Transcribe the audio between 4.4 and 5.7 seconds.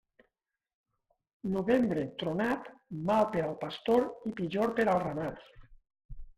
pitjor per al ramat.